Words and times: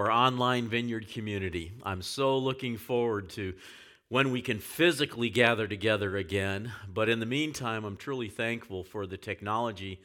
our 0.00 0.10
online 0.10 0.66
vineyard 0.66 1.06
community. 1.08 1.72
I'm 1.82 2.00
so 2.00 2.38
looking 2.38 2.78
forward 2.78 3.28
to 3.30 3.52
when 4.08 4.30
we 4.30 4.40
can 4.40 4.58
physically 4.58 5.28
gather 5.28 5.68
together 5.68 6.16
again. 6.16 6.72
But 6.88 7.10
in 7.10 7.20
the 7.20 7.26
meantime, 7.26 7.84
I'm 7.84 7.98
truly 7.98 8.30
thankful 8.30 8.82
for 8.82 9.06
the 9.06 9.18
technology 9.18 10.00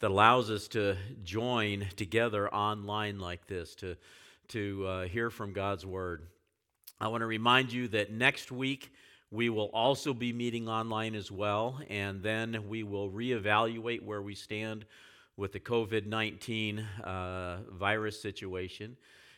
that 0.00 0.10
allows 0.10 0.50
us 0.50 0.66
to 0.68 0.96
join 1.24 1.88
together 1.94 2.48
online 2.54 3.18
like 3.18 3.46
this 3.46 3.74
to, 3.76 3.96
to 4.48 4.86
uh, 4.86 5.04
hear 5.08 5.28
from 5.28 5.52
God's 5.52 5.84
Word. 5.84 6.22
I 6.98 7.08
want 7.08 7.20
to 7.20 7.26
remind 7.26 7.70
you 7.70 7.88
that 7.88 8.10
next 8.10 8.50
week 8.50 8.94
we 9.30 9.50
will 9.50 9.70
also 9.74 10.14
be 10.14 10.32
meeting 10.32 10.70
online 10.70 11.14
as 11.14 11.30
well, 11.30 11.80
and 11.90 12.22
then 12.22 12.66
we 12.66 12.82
will 12.82 13.10
reevaluate 13.10 14.02
where 14.02 14.22
we 14.22 14.34
stand 14.34 14.86
with 15.36 15.52
the 15.52 15.60
COVID 15.60 16.06
19 16.06 16.78
uh, 16.78 17.58
virus 17.70 18.22
situation 18.22 18.96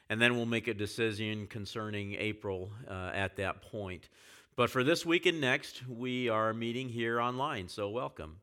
and 0.08 0.20
then 0.20 0.36
we'll 0.36 0.46
make 0.46 0.68
a 0.68 0.74
decision 0.74 1.46
concerning 1.46 2.14
April 2.14 2.70
uh, 2.88 3.10
at 3.14 3.36
that 3.36 3.62
point. 3.62 4.08
But 4.54 4.70
for 4.70 4.82
this 4.84 5.04
week 5.04 5.26
and 5.26 5.40
next, 5.40 5.86
we 5.88 6.28
are 6.28 6.54
meeting 6.54 6.88
here 6.88 7.20
online, 7.20 7.68
so 7.68 7.90
welcome. 7.90 8.36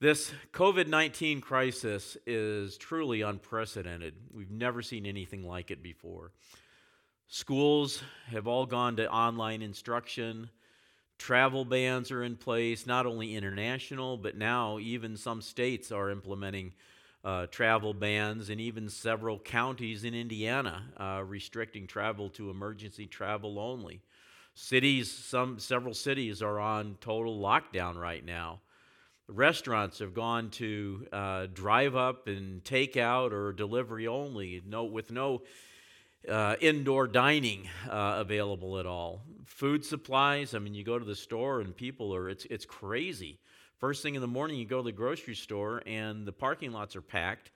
This 0.00 0.32
COVID 0.52 0.88
19 0.88 1.40
crisis 1.40 2.16
is 2.26 2.76
truly 2.76 3.22
unprecedented. 3.22 4.14
We've 4.34 4.50
never 4.50 4.82
seen 4.82 5.06
anything 5.06 5.46
like 5.46 5.70
it 5.70 5.82
before. 5.82 6.32
Schools 7.28 8.02
have 8.26 8.46
all 8.48 8.66
gone 8.66 8.96
to 8.96 9.10
online 9.10 9.62
instruction. 9.62 10.50
Travel 11.18 11.64
bans 11.64 12.10
are 12.10 12.24
in 12.24 12.36
place, 12.36 12.84
not 12.84 13.06
only 13.06 13.36
international, 13.36 14.16
but 14.16 14.36
now 14.36 14.80
even 14.80 15.16
some 15.16 15.40
states 15.40 15.92
are 15.92 16.10
implementing 16.10 16.74
uh, 17.24 17.46
travel 17.46 17.94
bans, 17.94 18.50
and 18.50 18.60
even 18.60 18.88
several 18.88 19.38
counties 19.38 20.04
in 20.04 20.14
Indiana 20.14 20.82
uh, 20.98 21.22
restricting 21.24 21.86
travel 21.86 22.28
to 22.30 22.50
emergency 22.50 23.06
travel 23.06 23.58
only. 23.58 24.02
Cities, 24.54 25.10
some 25.10 25.58
several 25.58 25.94
cities 25.94 26.42
are 26.42 26.58
on 26.58 26.96
total 27.00 27.40
lockdown 27.40 27.96
right 27.96 28.24
now. 28.24 28.60
Restaurants 29.28 30.00
have 30.00 30.14
gone 30.14 30.50
to 30.50 31.06
uh, 31.12 31.46
drive 31.54 31.96
up 31.96 32.26
and 32.26 32.62
take 32.64 32.96
out 32.96 33.32
or 33.32 33.52
delivery 33.52 34.06
only, 34.06 34.60
no, 34.66 34.84
with 34.84 35.10
no 35.10 35.42
uh, 36.28 36.56
indoor 36.60 37.06
dining 37.06 37.68
uh, 37.88 38.16
available 38.18 38.78
at 38.78 38.86
all. 38.86 39.22
Food 39.46 39.84
supplies, 39.84 40.54
I 40.54 40.58
mean, 40.58 40.74
you 40.74 40.84
go 40.84 40.98
to 40.98 41.04
the 41.04 41.16
store 41.16 41.60
and 41.60 41.74
people 41.74 42.14
are, 42.14 42.28
it's, 42.28 42.44
it's 42.46 42.64
crazy. 42.64 43.38
First 43.82 44.04
thing 44.04 44.14
in 44.14 44.20
the 44.20 44.28
morning, 44.28 44.58
you 44.58 44.64
go 44.64 44.76
to 44.76 44.84
the 44.84 44.92
grocery 44.92 45.34
store, 45.34 45.82
and 45.86 46.24
the 46.24 46.30
parking 46.30 46.70
lots 46.70 46.94
are 46.94 47.02
packed, 47.02 47.50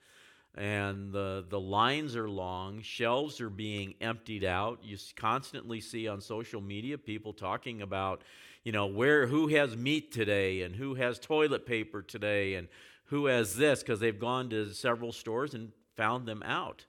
and 0.55 1.13
the, 1.13 1.45
the 1.47 1.57
lines 1.57 2.17
are 2.17 2.29
long. 2.29 2.81
Shelves 2.81 3.39
are 3.39 3.49
being 3.49 3.93
emptied 4.01 4.43
out. 4.43 4.79
You 4.83 4.97
constantly 5.15 5.79
see 5.79 6.05
on 6.09 6.19
social 6.19 6.59
media 6.59 6.97
people 6.97 7.31
talking 7.31 7.81
about, 7.81 8.23
you 8.65 8.73
know, 8.73 8.87
where 8.87 9.25
who 9.25 9.47
has 9.47 9.77
meat 9.77 10.11
today, 10.11 10.63
and 10.63 10.75
who 10.75 10.95
has 10.95 11.17
toilet 11.17 11.65
paper 11.65 12.01
today, 12.01 12.55
and 12.55 12.67
who 13.05 13.27
has 13.27 13.55
this, 13.55 13.79
because 13.79 14.01
they've 14.01 14.19
gone 14.19 14.49
to 14.49 14.73
several 14.73 15.13
stores 15.13 15.53
and 15.53 15.71
found 15.95 16.25
them 16.25 16.43
out. 16.43 16.83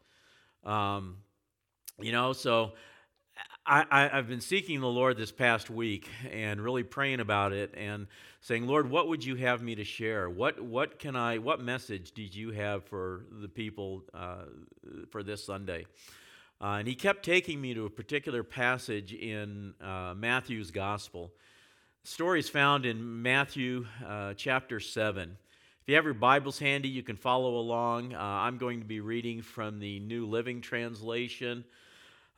Um, 0.65 1.19
you 2.01 2.11
know, 2.11 2.33
so 2.33 2.73
I, 3.71 4.09
have 4.09 4.29
been 4.29 4.41
seeking 4.41 4.81
the 4.81 4.89
Lord 4.89 5.19
this 5.19 5.31
past 5.31 5.69
week 5.69 6.09
and 6.31 6.59
really 6.59 6.83
praying 6.83 7.21
about 7.21 7.53
it 7.53 7.75
and 7.77 8.07
saying, 8.41 8.67
Lord, 8.67 8.89
what 8.89 9.09
would 9.09 9.23
you 9.23 9.35
have 9.35 9.61
me 9.61 9.75
to 9.75 9.85
share? 9.85 10.31
What, 10.31 10.59
what 10.59 10.99
can 10.99 11.15
I, 11.15 11.37
what 11.37 11.61
message 11.61 12.13
did 12.13 12.35
you 12.35 12.51
have 12.53 12.85
for 12.85 13.27
the 13.31 13.49
people 13.49 14.05
uh, 14.15 14.45
for 15.11 15.23
this 15.23 15.45
Sunday? 15.45 15.85
Uh, 16.63 16.77
and 16.79 16.89
he 16.89 16.95
kept 16.95 17.23
taking 17.23 17.61
me 17.61 17.75
to 17.75 17.85
a 17.85 17.91
particular 17.91 18.43
passage 18.43 19.13
in 19.13 19.75
uh, 19.83 20.15
Matthew's 20.17 20.71
gospel. 20.71 21.31
The 22.05 22.09
story 22.09 22.41
is 22.41 22.49
found 22.49 22.87
in 22.87 23.21
Matthew 23.21 23.85
uh, 24.07 24.33
chapter 24.35 24.81
7. 24.81 25.37
If 25.83 25.89
you 25.89 25.95
have 25.97 26.07
your 26.07 26.15
Bibles 26.15 26.59
handy, 26.59 26.89
you 26.89 27.03
can 27.03 27.17
follow 27.17 27.57
along. 27.57 28.15
Uh, 28.15 28.19
I'm 28.19 28.57
going 28.57 28.81
to 28.81 28.87
be 28.87 29.01
reading 29.01 29.43
from 29.43 29.79
the 29.79 30.01
New 30.01 30.27
Living 30.27 30.63
Translation. 30.63 31.67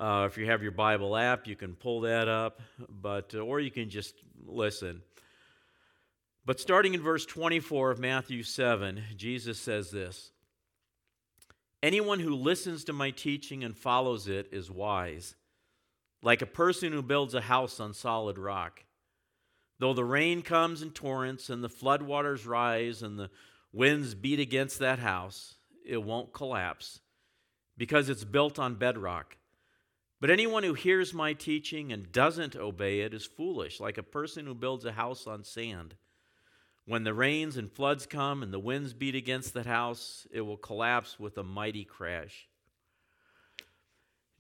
Uh, 0.00 0.24
if 0.26 0.38
you 0.38 0.46
have 0.46 0.62
your 0.62 0.72
Bible 0.72 1.14
app, 1.14 1.46
you 1.46 1.54
can 1.54 1.74
pull 1.74 2.00
that 2.00 2.26
up, 2.26 2.62
but 2.88 3.34
uh, 3.34 3.40
or 3.40 3.60
you 3.60 3.70
can 3.70 3.90
just 3.90 4.14
listen. 4.46 5.02
But 6.46 6.58
starting 6.58 6.94
in 6.94 7.02
verse 7.02 7.26
24 7.26 7.90
of 7.90 7.98
Matthew 7.98 8.42
7, 8.42 9.02
Jesus 9.14 9.58
says 9.58 9.90
this 9.90 10.30
Anyone 11.82 12.18
who 12.20 12.34
listens 12.34 12.84
to 12.84 12.94
my 12.94 13.10
teaching 13.10 13.62
and 13.62 13.76
follows 13.76 14.26
it 14.26 14.48
is 14.52 14.70
wise, 14.70 15.36
like 16.22 16.40
a 16.40 16.46
person 16.46 16.94
who 16.94 17.02
builds 17.02 17.34
a 17.34 17.42
house 17.42 17.78
on 17.78 17.92
solid 17.92 18.38
rock. 18.38 18.84
Though 19.80 19.92
the 19.92 20.04
rain 20.04 20.40
comes 20.40 20.80
in 20.80 20.92
torrents 20.92 21.50
and 21.50 21.62
the 21.62 21.68
floodwaters 21.68 22.46
rise 22.46 23.02
and 23.02 23.18
the 23.18 23.28
winds 23.70 24.14
beat 24.14 24.40
against 24.40 24.78
that 24.78 24.98
house, 24.98 25.56
it 25.86 26.02
won't 26.02 26.32
collapse 26.32 27.00
because 27.76 28.08
it's 28.08 28.24
built 28.24 28.58
on 28.58 28.76
bedrock. 28.76 29.36
But 30.20 30.30
anyone 30.30 30.62
who 30.62 30.74
hears 30.74 31.14
my 31.14 31.32
teaching 31.32 31.92
and 31.92 32.12
doesn't 32.12 32.54
obey 32.54 33.00
it 33.00 33.14
is 33.14 33.24
foolish, 33.24 33.80
like 33.80 33.96
a 33.96 34.02
person 34.02 34.44
who 34.44 34.54
builds 34.54 34.84
a 34.84 34.92
house 34.92 35.26
on 35.26 35.44
sand. 35.44 35.94
When 36.84 37.04
the 37.04 37.14
rains 37.14 37.56
and 37.56 37.72
floods 37.72 38.04
come 38.04 38.42
and 38.42 38.52
the 38.52 38.58
winds 38.58 38.92
beat 38.92 39.14
against 39.14 39.54
that 39.54 39.66
house, 39.66 40.26
it 40.30 40.42
will 40.42 40.58
collapse 40.58 41.18
with 41.18 41.38
a 41.38 41.42
mighty 41.42 41.84
crash. 41.84 42.48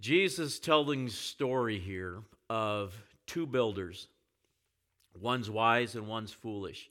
Jesus 0.00 0.58
telling 0.58 1.08
story 1.08 1.78
here 1.78 2.22
of 2.48 2.94
two 3.26 3.46
builders. 3.46 4.08
One's 5.18 5.48
wise 5.48 5.94
and 5.94 6.08
one's 6.08 6.32
foolish. 6.32 6.90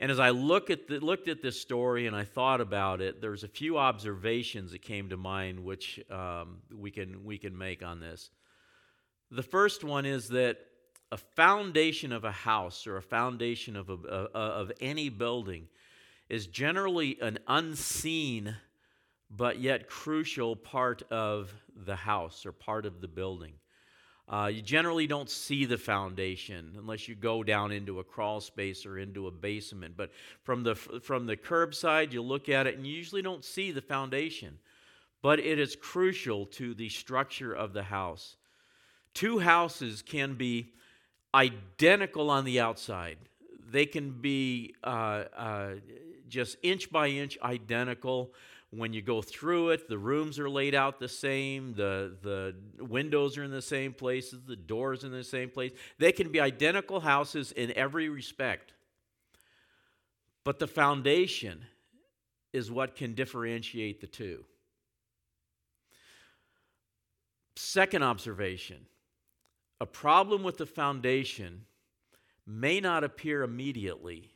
And 0.00 0.10
as 0.10 0.18
I 0.18 0.30
look 0.30 0.70
at 0.70 0.88
the, 0.88 0.98
looked 0.98 1.28
at 1.28 1.42
this 1.42 1.60
story 1.60 2.06
and 2.06 2.16
I 2.16 2.24
thought 2.24 2.62
about 2.62 3.02
it, 3.02 3.20
there's 3.20 3.44
a 3.44 3.48
few 3.48 3.76
observations 3.76 4.72
that 4.72 4.80
came 4.80 5.10
to 5.10 5.18
mind 5.18 5.62
which 5.62 6.00
um, 6.10 6.62
we, 6.74 6.90
can, 6.90 7.22
we 7.22 7.36
can 7.36 7.56
make 7.56 7.82
on 7.84 8.00
this. 8.00 8.30
The 9.30 9.42
first 9.42 9.84
one 9.84 10.06
is 10.06 10.28
that 10.28 10.56
a 11.12 11.18
foundation 11.18 12.12
of 12.12 12.24
a 12.24 12.32
house 12.32 12.86
or 12.86 12.96
a 12.96 13.02
foundation 13.02 13.76
of, 13.76 13.90
a, 13.90 13.94
of 13.94 14.72
any 14.80 15.10
building 15.10 15.68
is 16.30 16.46
generally 16.46 17.18
an 17.20 17.38
unseen 17.46 18.56
but 19.30 19.60
yet 19.60 19.86
crucial 19.86 20.56
part 20.56 21.02
of 21.10 21.52
the 21.76 21.94
house 21.94 22.46
or 22.46 22.52
part 22.52 22.86
of 22.86 23.02
the 23.02 23.08
building. 23.08 23.52
Uh, 24.30 24.46
you 24.46 24.62
generally 24.62 25.08
don't 25.08 25.28
see 25.28 25.64
the 25.64 25.76
foundation 25.76 26.72
unless 26.78 27.08
you 27.08 27.16
go 27.16 27.42
down 27.42 27.72
into 27.72 27.98
a 27.98 28.04
crawl 28.04 28.40
space 28.40 28.86
or 28.86 28.96
into 28.96 29.26
a 29.26 29.30
basement. 29.30 29.96
But 29.96 30.12
from 30.44 30.62
the, 30.62 30.76
from 30.76 31.26
the 31.26 31.36
curbside, 31.36 32.12
you 32.12 32.22
look 32.22 32.48
at 32.48 32.68
it 32.68 32.76
and 32.76 32.86
you 32.86 32.94
usually 32.94 33.22
don't 33.22 33.44
see 33.44 33.72
the 33.72 33.82
foundation. 33.82 34.58
But 35.20 35.40
it 35.40 35.58
is 35.58 35.74
crucial 35.74 36.46
to 36.46 36.74
the 36.74 36.88
structure 36.88 37.52
of 37.52 37.72
the 37.72 37.82
house. 37.82 38.36
Two 39.14 39.40
houses 39.40 40.00
can 40.00 40.34
be 40.34 40.72
identical 41.34 42.30
on 42.30 42.44
the 42.44 42.60
outside, 42.60 43.18
they 43.68 43.86
can 43.86 44.10
be 44.20 44.74
uh, 44.84 45.24
uh, 45.36 45.70
just 46.28 46.56
inch 46.62 46.90
by 46.90 47.08
inch 47.08 47.36
identical 47.42 48.32
when 48.70 48.92
you 48.92 49.02
go 49.02 49.20
through 49.20 49.70
it, 49.70 49.88
the 49.88 49.98
rooms 49.98 50.38
are 50.38 50.48
laid 50.48 50.74
out 50.74 51.00
the 51.00 51.08
same, 51.08 51.74
the, 51.74 52.16
the 52.22 52.54
windows 52.84 53.36
are 53.36 53.42
in 53.42 53.50
the 53.50 53.60
same 53.60 53.92
places, 53.92 54.40
the 54.46 54.54
doors 54.54 55.02
in 55.02 55.10
the 55.10 55.24
same 55.24 55.50
place. 55.50 55.72
They 55.98 56.12
can 56.12 56.30
be 56.30 56.40
identical 56.40 57.00
houses 57.00 57.50
in 57.52 57.72
every 57.76 58.08
respect. 58.08 58.72
But 60.44 60.60
the 60.60 60.68
foundation 60.68 61.66
is 62.52 62.70
what 62.70 62.94
can 62.94 63.14
differentiate 63.14 64.00
the 64.00 64.06
two. 64.06 64.44
Second 67.56 68.02
observation 68.02 68.86
a 69.82 69.86
problem 69.86 70.42
with 70.42 70.58
the 70.58 70.66
foundation 70.66 71.64
may 72.46 72.80
not 72.80 73.02
appear 73.02 73.42
immediately, 73.42 74.30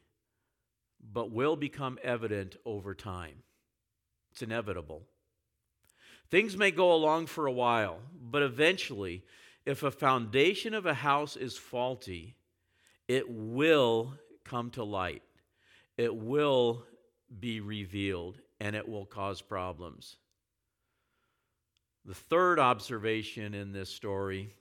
but 1.12 1.30
will 1.30 1.54
become 1.54 1.98
evident 2.02 2.56
over 2.64 2.94
time. 2.94 3.42
It's 4.34 4.42
inevitable. 4.42 5.04
Things 6.28 6.56
may 6.56 6.72
go 6.72 6.92
along 6.92 7.26
for 7.26 7.46
a 7.46 7.52
while, 7.52 8.00
but 8.20 8.42
eventually, 8.42 9.22
if 9.64 9.84
a 9.84 9.92
foundation 9.92 10.74
of 10.74 10.86
a 10.86 10.94
house 10.94 11.36
is 11.36 11.56
faulty, 11.56 12.34
it 13.06 13.30
will 13.30 14.14
come 14.42 14.70
to 14.72 14.82
light. 14.82 15.22
It 15.96 16.12
will 16.16 16.84
be 17.38 17.60
revealed 17.60 18.40
and 18.58 18.74
it 18.74 18.88
will 18.88 19.06
cause 19.06 19.40
problems. 19.40 20.16
The 22.04 22.14
third 22.14 22.58
observation 22.58 23.54
in 23.54 23.70
this 23.70 23.88
story 23.88 24.52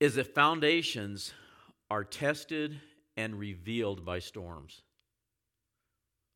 is 0.00 0.14
that 0.14 0.34
foundations 0.34 1.34
are 1.90 2.02
tested 2.02 2.80
and 3.14 3.38
revealed 3.38 4.06
by 4.06 4.20
storms. 4.20 4.80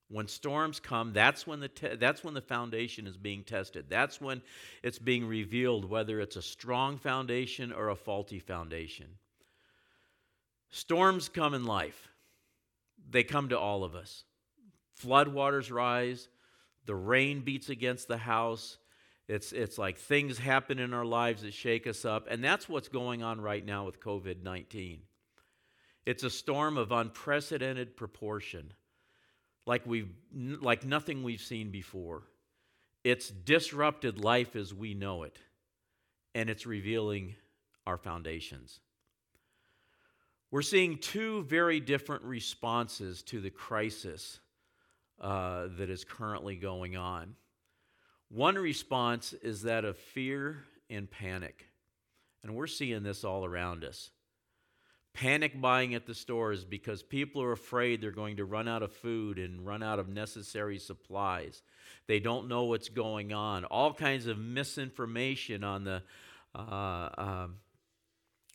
When 0.08 0.28
storms 0.28 0.78
come, 0.78 1.12
that's 1.12 1.46
when 1.46 1.58
the 1.60 1.68
te- 1.68 1.96
that's 1.96 2.22
when 2.22 2.34
the 2.34 2.40
foundation 2.40 3.06
is 3.06 3.16
being 3.16 3.42
tested. 3.42 3.86
That's 3.88 4.20
when 4.20 4.40
it's 4.82 5.00
being 5.00 5.26
revealed 5.26 5.84
whether 5.84 6.20
it's 6.20 6.36
a 6.36 6.42
strong 6.42 6.96
foundation 6.96 7.72
or 7.72 7.88
a 7.88 7.96
faulty 7.96 8.38
foundation. 8.38 9.06
Storms 10.70 11.28
come 11.28 11.54
in 11.54 11.64
life. 11.64 12.08
They 13.08 13.24
come 13.24 13.48
to 13.48 13.58
all 13.58 13.82
of 13.82 13.94
us. 13.94 14.24
Floodwaters 15.02 15.70
rise, 15.70 16.28
the 16.86 16.94
rain 16.94 17.40
beats 17.40 17.68
against 17.68 18.08
the 18.08 18.16
house. 18.16 18.78
It's, 19.28 19.52
it's 19.52 19.76
like 19.76 19.98
things 19.98 20.38
happen 20.38 20.78
in 20.78 20.94
our 20.94 21.04
lives 21.04 21.42
that 21.42 21.52
shake 21.52 21.86
us 21.86 22.04
up. 22.04 22.28
And 22.30 22.42
that's 22.42 22.68
what's 22.68 22.88
going 22.88 23.22
on 23.22 23.40
right 23.40 23.64
now 23.64 23.84
with 23.84 24.00
COVID 24.00 24.42
19. 24.42 25.00
It's 26.06 26.22
a 26.22 26.30
storm 26.30 26.78
of 26.78 26.92
unprecedented 26.92 27.96
proportion, 27.96 28.72
like, 29.66 29.84
we've, 29.84 30.10
like 30.32 30.84
nothing 30.84 31.22
we've 31.22 31.40
seen 31.40 31.70
before. 31.70 32.22
It's 33.04 33.28
disrupted 33.28 34.22
life 34.22 34.56
as 34.56 34.72
we 34.72 34.94
know 34.94 35.24
it, 35.24 35.38
and 36.34 36.48
it's 36.48 36.66
revealing 36.66 37.34
our 37.86 37.96
foundations. 37.98 38.80
We're 40.50 40.62
seeing 40.62 40.98
two 40.98 41.42
very 41.44 41.80
different 41.80 42.22
responses 42.22 43.22
to 43.24 43.40
the 43.40 43.50
crisis 43.50 44.38
uh, 45.20 45.68
that 45.78 45.90
is 45.90 46.04
currently 46.04 46.56
going 46.56 46.96
on. 46.96 47.34
One 48.28 48.56
response 48.56 49.32
is 49.34 49.62
that 49.62 49.84
of 49.84 49.96
fear 49.96 50.64
and 50.90 51.10
panic, 51.10 51.66
and 52.42 52.54
we're 52.54 52.66
seeing 52.66 53.02
this 53.02 53.24
all 53.24 53.44
around 53.44 53.84
us. 53.84 54.10
Panic 55.16 55.58
buying 55.58 55.94
at 55.94 56.04
the 56.04 56.14
stores 56.14 56.66
because 56.66 57.02
people 57.02 57.42
are 57.42 57.52
afraid 57.52 58.02
they're 58.02 58.10
going 58.10 58.36
to 58.36 58.44
run 58.44 58.68
out 58.68 58.82
of 58.82 58.92
food 58.92 59.38
and 59.38 59.64
run 59.66 59.82
out 59.82 59.98
of 59.98 60.10
necessary 60.10 60.78
supplies. 60.78 61.62
They 62.06 62.20
don't 62.20 62.48
know 62.48 62.64
what's 62.64 62.90
going 62.90 63.32
on. 63.32 63.64
All 63.64 63.94
kinds 63.94 64.26
of 64.26 64.36
misinformation 64.36 65.64
on 65.64 65.84
the 65.84 66.02
uh, 66.54 66.58
uh, 66.58 67.46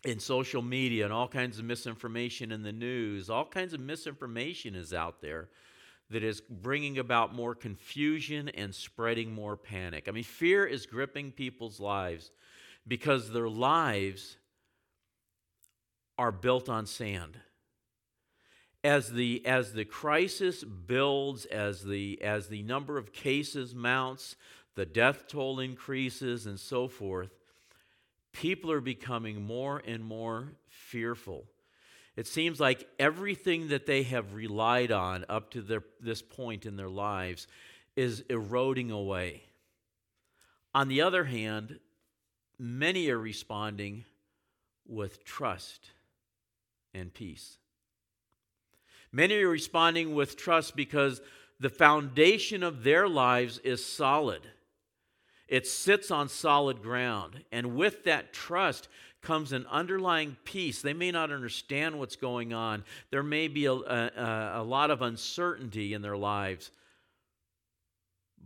in 0.05 0.19
social 0.19 0.61
media 0.61 1.03
and 1.03 1.11
all 1.11 1.27
kinds 1.27 1.57
of 1.57 1.65
misinformation 1.65 2.51
in 2.51 2.61
the 2.61 2.71
news. 2.71 3.31
All 3.31 3.45
kinds 3.45 3.73
of 3.73 3.79
misinformation 3.79 4.75
is 4.75 4.93
out 4.93 5.19
there 5.19 5.49
that 6.11 6.23
is 6.23 6.41
bringing 6.41 6.99
about 6.99 7.33
more 7.33 7.55
confusion 7.55 8.49
and 8.49 8.75
spreading 8.75 9.33
more 9.33 9.57
panic. 9.57 10.07
I 10.07 10.11
mean, 10.11 10.23
fear 10.23 10.63
is 10.63 10.85
gripping 10.85 11.31
people's 11.31 11.79
lives 11.79 12.29
because 12.87 13.31
their 13.31 13.49
lives 13.49 14.37
are 16.21 16.31
built 16.31 16.69
on 16.69 16.85
sand. 16.85 17.39
As 18.83 19.11
the, 19.11 19.43
as 19.43 19.73
the 19.73 19.85
crisis 19.85 20.63
builds, 20.63 21.45
as 21.45 21.83
the, 21.83 22.21
as 22.21 22.47
the 22.47 22.61
number 22.61 22.99
of 22.99 23.11
cases 23.11 23.73
mounts, 23.73 24.35
the 24.75 24.85
death 24.85 25.27
toll 25.27 25.59
increases, 25.59 26.45
and 26.45 26.59
so 26.59 26.87
forth, 26.87 27.31
people 28.33 28.71
are 28.71 28.81
becoming 28.81 29.43
more 29.43 29.81
and 29.85 30.03
more 30.03 30.53
fearful. 30.67 31.45
It 32.15 32.27
seems 32.27 32.59
like 32.59 32.87
everything 32.99 33.69
that 33.69 33.87
they 33.87 34.03
have 34.03 34.35
relied 34.35 34.91
on 34.91 35.25
up 35.27 35.49
to 35.51 35.61
their, 35.61 35.83
this 35.99 36.21
point 36.21 36.67
in 36.67 36.75
their 36.75 36.89
lives 36.89 37.47
is 37.95 38.23
eroding 38.29 38.91
away. 38.91 39.41
On 40.75 40.87
the 40.87 41.01
other 41.01 41.23
hand, 41.23 41.79
many 42.59 43.09
are 43.09 43.17
responding 43.17 44.05
with 44.87 45.23
trust 45.23 45.89
and 46.93 47.13
peace. 47.13 47.57
Many 49.11 49.41
are 49.41 49.49
responding 49.49 50.15
with 50.15 50.37
trust 50.37 50.75
because 50.75 51.21
the 51.59 51.69
foundation 51.69 52.63
of 52.63 52.83
their 52.83 53.07
lives 53.07 53.59
is 53.59 53.85
solid. 53.85 54.41
It 55.47 55.67
sits 55.67 56.11
on 56.11 56.29
solid 56.29 56.81
ground. 56.81 57.43
And 57.51 57.75
with 57.75 58.05
that 58.05 58.33
trust 58.33 58.87
comes 59.21 59.51
an 59.51 59.67
underlying 59.69 60.37
peace. 60.43 60.81
They 60.81 60.93
may 60.93 61.11
not 61.11 61.31
understand 61.31 61.99
what's 61.99 62.15
going 62.15 62.53
on, 62.53 62.83
there 63.11 63.21
may 63.21 63.47
be 63.47 63.65
a, 63.65 63.73
a, 63.73 64.51
a 64.55 64.63
lot 64.63 64.89
of 64.89 65.01
uncertainty 65.01 65.93
in 65.93 66.01
their 66.01 66.17
lives, 66.17 66.71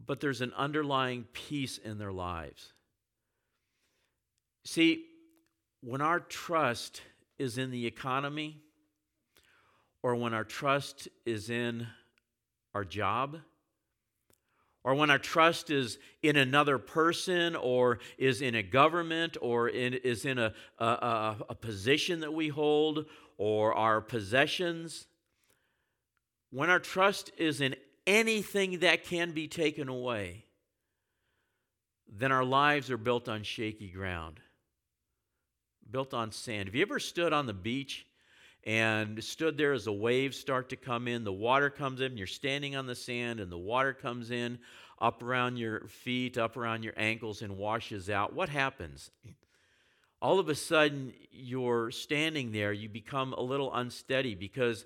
but 0.05 0.19
there's 0.19 0.41
an 0.41 0.53
underlying 0.57 1.25
peace 1.31 1.77
in 1.77 1.97
their 1.97 2.11
lives. 2.11 2.73
See, 4.65 5.05
when 5.81 6.01
our 6.01 6.19
trust 6.19 7.01
is 7.37 7.57
in 7.57 7.71
the 7.71 7.85
economy, 7.85 8.61
or 10.01 10.15
when 10.15 10.33
our 10.33 10.43
trust 10.43 11.07
is 11.25 11.49
in 11.49 11.87
our 12.73 12.83
job, 12.85 13.37
or 14.83 14.93
when 14.93 15.09
our 15.09 15.17
trust 15.17 15.71
is 15.71 15.97
in 16.21 16.35
another 16.35 16.77
person, 16.77 17.55
or 17.55 17.99
is 18.17 18.41
in 18.41 18.53
a 18.53 18.61
government, 18.61 19.35
or 19.41 19.67
in, 19.67 19.95
is 19.95 20.25
in 20.25 20.37
a, 20.37 20.53
a, 20.77 21.35
a 21.49 21.55
position 21.55 22.19
that 22.19 22.33
we 22.33 22.49
hold, 22.49 23.05
or 23.37 23.73
our 23.73 23.99
possessions, 23.99 25.07
when 26.51 26.69
our 26.69 26.79
trust 26.79 27.31
is 27.37 27.59
in 27.61 27.75
anything 28.05 28.79
that 28.79 29.03
can 29.03 29.31
be 29.31 29.47
taken 29.47 29.89
away, 29.89 30.45
then 32.07 32.31
our 32.31 32.45
lives 32.45 32.91
are 32.91 32.97
built 32.97 33.27
on 33.27 33.43
shaky 33.43 33.89
ground 33.89 34.39
built 35.89 36.13
on 36.13 36.31
sand. 36.31 36.67
Have 36.67 36.75
you 36.75 36.81
ever 36.81 36.99
stood 36.99 37.33
on 37.33 37.45
the 37.45 37.53
beach 37.53 38.05
and 38.63 39.23
stood 39.23 39.57
there 39.57 39.73
as 39.73 39.85
the 39.85 39.93
waves 39.93 40.37
start 40.37 40.69
to 40.69 40.75
come 40.75 41.07
in? 41.07 41.23
The 41.23 41.33
water 41.33 41.69
comes 41.69 42.01
in, 42.01 42.17
you're 42.17 42.27
standing 42.27 42.75
on 42.75 42.87
the 42.87 42.95
sand, 42.95 43.39
and 43.39 43.51
the 43.51 43.57
water 43.57 43.93
comes 43.93 44.31
in 44.31 44.59
up 44.99 45.21
around 45.21 45.57
your 45.57 45.81
feet, 45.87 46.37
up 46.37 46.57
around 46.57 46.83
your 46.83 46.93
ankles, 46.97 47.41
and 47.41 47.57
washes 47.57 48.09
out. 48.09 48.33
What 48.33 48.49
happens? 48.49 49.11
All 50.21 50.39
of 50.39 50.49
a 50.49 50.55
sudden, 50.55 51.13
you're 51.31 51.91
standing 51.91 52.51
there, 52.51 52.71
you 52.71 52.89
become 52.89 53.33
a 53.33 53.41
little 53.41 53.73
unsteady 53.73 54.33
because 54.33 54.85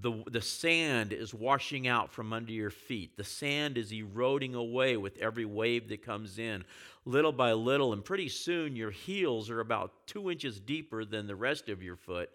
the, 0.00 0.24
the 0.30 0.40
sand 0.40 1.12
is 1.12 1.32
washing 1.32 1.86
out 1.86 2.12
from 2.12 2.32
under 2.32 2.52
your 2.52 2.70
feet. 2.70 3.16
The 3.16 3.24
sand 3.24 3.78
is 3.78 3.92
eroding 3.92 4.54
away 4.54 4.96
with 4.96 5.18
every 5.18 5.44
wave 5.44 5.88
that 5.88 6.04
comes 6.04 6.38
in, 6.38 6.64
little 7.04 7.32
by 7.32 7.52
little. 7.52 7.92
And 7.92 8.04
pretty 8.04 8.28
soon, 8.28 8.76
your 8.76 8.90
heels 8.90 9.48
are 9.48 9.60
about 9.60 10.06
two 10.06 10.30
inches 10.30 10.58
deeper 10.60 11.04
than 11.04 11.26
the 11.26 11.36
rest 11.36 11.68
of 11.68 11.82
your 11.82 11.96
foot 11.96 12.30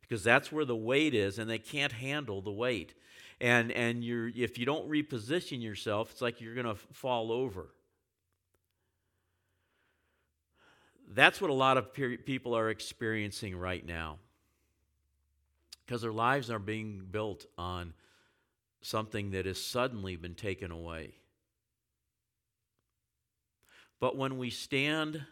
because 0.00 0.22
that's 0.22 0.52
where 0.52 0.64
the 0.64 0.76
weight 0.76 1.14
is, 1.14 1.38
and 1.38 1.48
they 1.48 1.58
can't 1.58 1.92
handle 1.92 2.40
the 2.40 2.52
weight. 2.52 2.94
And, 3.40 3.72
and 3.72 4.04
you're, 4.04 4.28
if 4.28 4.58
you 4.58 4.66
don't 4.66 4.88
reposition 4.88 5.62
yourself, 5.62 6.12
it's 6.12 6.22
like 6.22 6.40
you're 6.40 6.54
going 6.54 6.66
to 6.66 6.76
fall 6.92 7.32
over. 7.32 7.68
That's 11.08 11.40
what 11.40 11.50
a 11.50 11.54
lot 11.54 11.76
of 11.76 11.92
people 11.92 12.54
are 12.56 12.70
experiencing 12.70 13.56
right 13.56 13.84
now 13.84 14.18
because 15.86 16.02
their 16.02 16.12
lives 16.12 16.50
are 16.50 16.58
being 16.58 17.06
built 17.10 17.46
on 17.58 17.94
something 18.82 19.30
that 19.30 19.46
has 19.46 19.62
suddenly 19.62 20.16
been 20.16 20.34
taken 20.34 20.70
away. 20.70 21.12
But 24.00 24.16
when 24.16 24.38
we 24.38 24.50
stand 24.50 25.24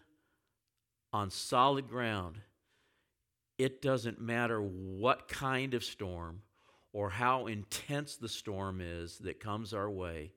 on 1.13 1.31
solid 1.31 1.89
ground, 1.89 2.41
it 3.59 3.83
doesn't 3.83 4.21
matter 4.21 4.61
what 4.63 5.29
kind 5.29 5.75
of 5.75 5.85
storm 5.85 6.43
or 6.93 7.11
how 7.11 7.47
intense 7.47 8.17
the 8.17 8.29
storm 8.29 8.81
is 8.81 9.19
that 9.19 9.41
comes 9.41 9.75
our 9.75 9.91
way, 9.91 10.33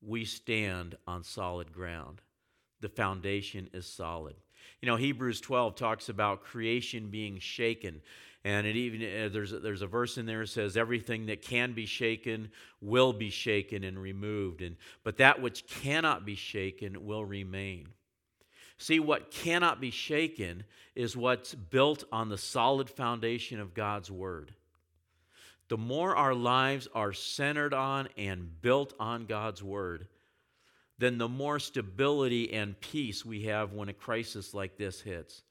we 0.00 0.24
stand 0.24 0.96
on 1.06 1.22
solid 1.22 1.72
ground. 1.72 2.20
The 2.80 2.88
foundation 2.88 3.68
is 3.72 3.86
solid. 3.86 4.36
You 4.80 4.86
know, 4.86 4.96
Hebrews 4.96 5.40
12 5.40 5.74
talks 5.74 6.08
about 6.08 6.42
creation 6.42 7.08
being 7.10 7.38
shaken. 7.38 8.00
And 8.44 8.66
it 8.66 8.76
even 8.76 9.02
uh, 9.02 9.28
there's 9.30 9.52
a, 9.52 9.58
there's 9.58 9.82
a 9.82 9.86
verse 9.86 10.16
in 10.16 10.26
there 10.26 10.40
that 10.40 10.48
says 10.48 10.76
everything 10.76 11.26
that 11.26 11.42
can 11.42 11.72
be 11.72 11.86
shaken 11.86 12.50
will 12.80 13.12
be 13.12 13.30
shaken 13.30 13.84
and 13.84 14.00
removed, 14.00 14.62
and 14.62 14.76
but 15.02 15.16
that 15.16 15.42
which 15.42 15.66
cannot 15.66 16.24
be 16.24 16.36
shaken 16.36 17.04
will 17.04 17.24
remain. 17.24 17.88
See, 18.78 19.00
what 19.00 19.32
cannot 19.32 19.80
be 19.80 19.90
shaken 19.90 20.62
is 20.94 21.16
what's 21.16 21.52
built 21.54 22.04
on 22.12 22.28
the 22.28 22.38
solid 22.38 22.88
foundation 22.88 23.58
of 23.58 23.74
God's 23.74 24.10
word. 24.10 24.54
The 25.68 25.76
more 25.76 26.14
our 26.16 26.34
lives 26.34 26.88
are 26.94 27.12
centered 27.12 27.74
on 27.74 28.08
and 28.16 28.62
built 28.62 28.94
on 29.00 29.26
God's 29.26 29.62
word, 29.62 30.06
then 30.98 31.18
the 31.18 31.28
more 31.28 31.58
stability 31.58 32.52
and 32.52 32.78
peace 32.80 33.24
we 33.24 33.44
have 33.44 33.72
when 33.72 33.88
a 33.88 33.92
crisis 33.92 34.52
like 34.52 34.76
this 34.76 35.00
hits. 35.00 35.42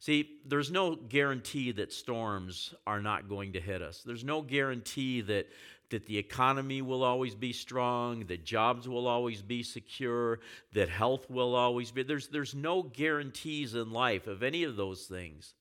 See, 0.00 0.40
there's 0.44 0.72
no 0.72 0.96
guarantee 0.96 1.70
that 1.72 1.92
storms 1.92 2.74
are 2.88 3.00
not 3.00 3.28
going 3.28 3.52
to 3.52 3.60
hit 3.60 3.82
us. 3.82 4.02
There's 4.04 4.24
no 4.24 4.42
guarantee 4.42 5.20
that, 5.20 5.46
that 5.90 6.06
the 6.06 6.18
economy 6.18 6.82
will 6.82 7.04
always 7.04 7.36
be 7.36 7.52
strong, 7.52 8.26
that 8.26 8.44
jobs 8.44 8.88
will 8.88 9.06
always 9.06 9.42
be 9.42 9.62
secure, 9.62 10.40
that 10.72 10.88
health 10.88 11.30
will 11.30 11.54
always 11.54 11.92
be. 11.92 12.02
There's, 12.02 12.26
there's 12.26 12.52
no 12.52 12.82
guarantees 12.82 13.76
in 13.76 13.92
life 13.92 14.26
of 14.26 14.42
any 14.42 14.64
of 14.64 14.74
those 14.74 15.04
things. 15.04 15.54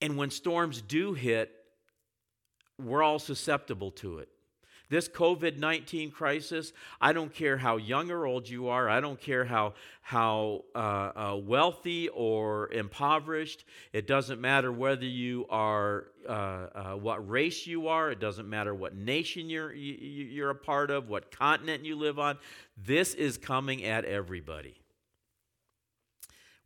And 0.00 0.16
when 0.16 0.30
storms 0.30 0.82
do 0.82 1.14
hit, 1.14 1.50
we're 2.78 3.02
all 3.02 3.18
susceptible 3.18 3.90
to 3.92 4.18
it. 4.18 4.28
This 4.92 5.08
COVID 5.08 5.56
19 5.56 6.10
crisis, 6.10 6.74
I 7.00 7.14
don't 7.14 7.32
care 7.32 7.56
how 7.56 7.78
young 7.78 8.10
or 8.10 8.26
old 8.26 8.46
you 8.46 8.68
are, 8.68 8.90
I 8.90 9.00
don't 9.00 9.18
care 9.18 9.42
how, 9.42 9.72
how 10.02 10.64
uh, 10.74 10.78
uh, 10.78 11.40
wealthy 11.42 12.10
or 12.10 12.70
impoverished, 12.70 13.64
it 13.94 14.06
doesn't 14.06 14.38
matter 14.38 14.70
whether 14.70 15.06
you 15.06 15.46
are, 15.48 16.08
uh, 16.28 16.32
uh 16.32 16.92
what 16.96 17.26
race 17.26 17.66
you 17.66 17.88
are, 17.88 18.10
it 18.10 18.20
doesn't 18.20 18.46
matter 18.46 18.74
what 18.74 18.94
nation 18.94 19.48
you're, 19.48 19.72
you're 19.72 20.50
a 20.50 20.54
part 20.54 20.90
of, 20.90 21.08
what 21.08 21.30
continent 21.30 21.86
you 21.86 21.96
live 21.96 22.18
on. 22.18 22.36
This 22.76 23.14
is 23.14 23.38
coming 23.38 23.84
at 23.84 24.04
everybody. 24.04 24.78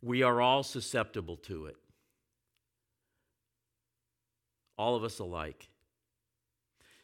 We 0.01 0.23
are 0.23 0.41
all 0.41 0.63
susceptible 0.63 1.37
to 1.43 1.67
it. 1.67 1.77
All 4.77 4.97
of 4.97 5.05
us 5.05 5.19
alike. 5.19 5.69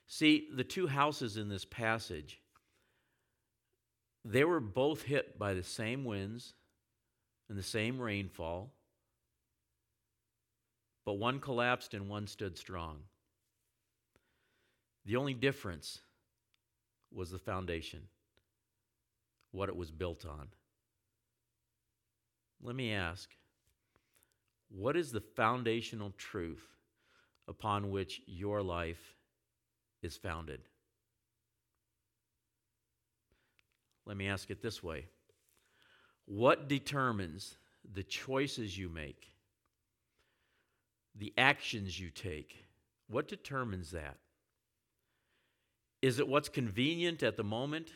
See, 0.07 0.47
the 0.53 0.63
two 0.63 0.87
houses 0.87 1.37
in 1.37 1.49
this 1.49 1.65
passage, 1.65 2.39
they 4.25 4.43
were 4.43 4.59
both 4.59 5.03
hit 5.03 5.37
by 5.39 5.53
the 5.53 5.63
same 5.63 6.05
winds 6.05 6.53
and 7.49 7.57
the 7.57 7.63
same 7.63 7.99
rainfall, 7.99 8.73
but 11.05 11.13
one 11.13 11.39
collapsed 11.39 11.93
and 11.93 12.09
one 12.09 12.27
stood 12.27 12.57
strong. 12.57 12.99
The 15.05 15.17
only 15.17 15.33
difference 15.33 15.99
was 17.11 17.29
the 17.29 17.39
foundation, 17.39 18.07
what 19.51 19.69
it 19.69 19.75
was 19.75 19.91
built 19.91 20.25
on. 20.25 20.47
Let 22.61 22.75
me 22.75 22.93
ask 22.93 23.29
what 24.69 24.95
is 24.95 25.11
the 25.11 25.21
foundational 25.21 26.13
truth 26.17 26.65
upon 27.47 27.91
which 27.91 28.21
your 28.25 28.63
life 28.63 29.15
is 30.03 30.17
founded. 30.17 30.61
Let 34.05 34.17
me 34.17 34.27
ask 34.27 34.49
it 34.51 34.61
this 34.61 34.83
way 34.83 35.05
What 36.25 36.67
determines 36.67 37.55
the 37.93 38.03
choices 38.03 38.77
you 38.77 38.89
make, 38.89 39.31
the 41.15 41.33
actions 41.37 41.99
you 41.99 42.09
take? 42.09 42.65
What 43.07 43.27
determines 43.27 43.91
that? 43.91 44.17
Is 46.01 46.19
it 46.19 46.27
what's 46.27 46.49
convenient 46.49 47.23
at 47.23 47.37
the 47.37 47.43
moment? 47.43 47.89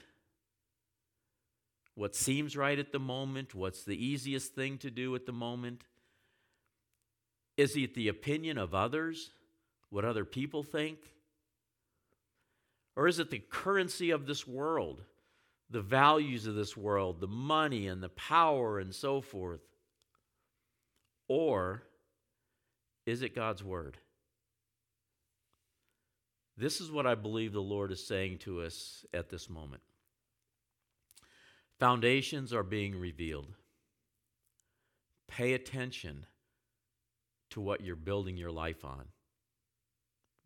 What 1.95 2.15
seems 2.15 2.55
right 2.55 2.77
at 2.77 2.91
the 2.91 2.99
moment? 2.99 3.55
What's 3.55 3.83
the 3.83 3.97
easiest 3.97 4.53
thing 4.53 4.77
to 4.79 4.91
do 4.91 5.15
at 5.15 5.25
the 5.25 5.31
moment? 5.31 5.83
Is 7.57 7.75
it 7.75 7.95
the 7.95 8.07
opinion 8.07 8.59
of 8.59 8.75
others? 8.75 9.31
What 9.89 10.05
other 10.05 10.23
people 10.23 10.61
think? 10.61 10.99
Or 12.97 13.07
is 13.07 13.19
it 13.19 13.29
the 13.29 13.43
currency 13.51 14.09
of 14.09 14.25
this 14.25 14.47
world, 14.47 15.03
the 15.69 15.83
values 15.83 16.47
of 16.47 16.55
this 16.55 16.75
world, 16.75 17.21
the 17.21 17.27
money 17.27 17.87
and 17.87 18.01
the 18.01 18.09
power 18.09 18.79
and 18.79 18.93
so 18.93 19.21
forth? 19.21 19.61
Or 21.27 21.83
is 23.05 23.21
it 23.21 23.35
God's 23.35 23.63
Word? 23.63 23.99
This 26.57 26.81
is 26.81 26.89
what 26.89 27.05
I 27.05 27.13
believe 27.13 27.53
the 27.53 27.61
Lord 27.61 27.91
is 27.91 28.03
saying 28.03 28.39
to 28.39 28.61
us 28.61 29.05
at 29.13 29.29
this 29.29 29.47
moment. 29.47 29.83
Foundations 31.79 32.51
are 32.51 32.63
being 32.63 32.99
revealed. 32.99 33.53
Pay 35.27 35.53
attention 35.53 36.25
to 37.51 37.61
what 37.61 37.81
you're 37.81 37.95
building 37.95 38.37
your 38.37 38.49
life 38.51 38.83
on. 38.83 39.05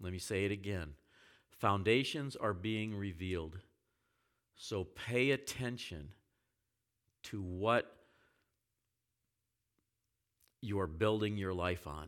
Let 0.02 0.12
me 0.12 0.20
say 0.20 0.44
it 0.44 0.52
again. 0.52 0.96
Foundations 1.62 2.36
are 2.36 2.56
being 2.56 2.96
revealed. 2.96 3.60
So 4.56 4.84
pay 4.84 5.30
attention 5.30 6.10
to 7.26 7.40
what 7.40 7.86
you 10.60 10.80
are 10.80 10.88
building 10.88 11.38
your 11.38 11.54
life 11.54 11.86
on. 11.86 12.08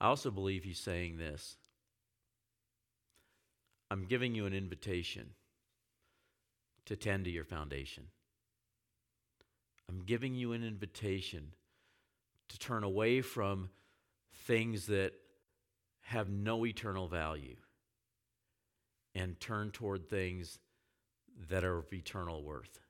I 0.00 0.08
also 0.08 0.32
believe 0.32 0.64
he's 0.64 0.80
saying 0.80 1.18
this 1.18 1.56
I'm 3.88 4.06
giving 4.06 4.34
you 4.34 4.46
an 4.46 4.52
invitation 4.52 5.30
to 6.86 6.96
tend 6.96 7.26
to 7.26 7.30
your 7.30 7.44
foundation. 7.44 8.08
I'm 9.88 10.00
giving 10.00 10.34
you 10.34 10.52
an 10.52 10.64
invitation 10.64 11.52
to 12.48 12.58
turn 12.58 12.82
away 12.82 13.20
from 13.20 13.70
things 14.34 14.86
that 14.86 15.12
have 16.02 16.28
no 16.28 16.66
eternal 16.66 17.08
value 17.08 17.56
and 19.14 19.38
turn 19.40 19.70
toward 19.70 20.08
things 20.08 20.58
that 21.48 21.64
are 21.64 21.78
of 21.78 21.92
eternal 21.92 22.42
worth. 22.42 22.80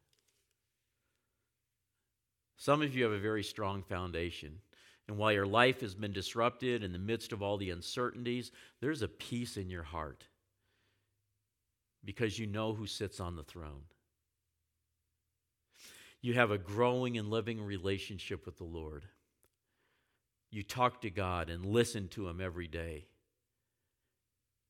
Some 2.57 2.83
of 2.83 2.95
you 2.95 3.04
have 3.04 3.12
a 3.12 3.19
very 3.19 3.42
strong 3.42 3.83
foundation. 3.83 4.59
And 5.09 5.19
while 5.19 5.33
your 5.33 5.47
life 5.47 5.81
has 5.81 5.95
been 5.95 6.12
disrupted 6.12 6.85
in 6.85 6.92
the 6.92 6.99
midst 6.99 7.33
of 7.33 7.42
all 7.42 7.57
the 7.57 7.71
uncertainties, 7.71 8.52
there's 8.81 9.02
a 9.02 9.09
peace 9.09 9.57
in 9.57 9.69
your 9.69 9.83
heart 9.83 10.25
because 12.04 12.38
you 12.38 12.47
know 12.47 12.73
who 12.73 12.87
sits 12.87 13.21
on 13.21 13.37
the 13.37 13.42
throne. 13.42 13.83
You 16.21 16.35
have 16.35 16.52
a 16.52 16.59
growing 16.59 17.19
and 17.19 17.31
living 17.31 17.61
relationship 17.61 18.47
with 18.47 18.59
the 18.59 18.64
Lord. 18.64 19.07
You 20.52 20.62
talk 20.62 21.00
to 21.00 21.11
God 21.11 21.49
and 21.49 21.64
listen 21.64 22.09
to 22.09 22.28
Him 22.28 22.38
every 22.38 22.68
day. 22.68 23.06